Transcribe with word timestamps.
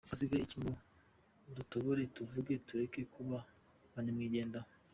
–Hasihaye 0.09 0.41
iki 0.45 0.57
ngo 0.61 0.73
dutobore 1.57 2.01
tuvuge 2.15 2.53
tureke 2.67 3.01
kuba 3.13 3.37
ba 3.91 3.99
nyamwigendaho? 4.03 4.69